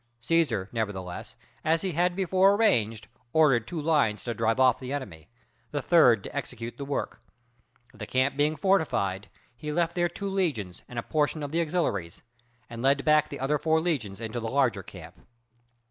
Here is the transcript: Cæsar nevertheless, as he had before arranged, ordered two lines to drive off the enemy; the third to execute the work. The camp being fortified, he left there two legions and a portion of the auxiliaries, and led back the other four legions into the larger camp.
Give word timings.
Cæsar 0.19 0.67
nevertheless, 0.71 1.35
as 1.63 1.83
he 1.83 1.91
had 1.91 2.15
before 2.15 2.55
arranged, 2.55 3.07
ordered 3.33 3.67
two 3.67 3.79
lines 3.79 4.23
to 4.23 4.33
drive 4.33 4.59
off 4.59 4.79
the 4.79 4.91
enemy; 4.91 5.29
the 5.69 5.79
third 5.83 6.23
to 6.23 6.35
execute 6.35 6.77
the 6.79 6.85
work. 6.85 7.21
The 7.93 8.07
camp 8.07 8.35
being 8.35 8.55
fortified, 8.55 9.29
he 9.55 9.71
left 9.71 9.93
there 9.93 10.09
two 10.09 10.31
legions 10.31 10.81
and 10.89 10.97
a 10.97 11.03
portion 11.03 11.43
of 11.43 11.51
the 11.51 11.61
auxiliaries, 11.61 12.23
and 12.67 12.81
led 12.81 13.05
back 13.05 13.29
the 13.29 13.39
other 13.39 13.59
four 13.59 13.79
legions 13.79 14.19
into 14.19 14.39
the 14.39 14.49
larger 14.49 14.81
camp. 14.81 15.19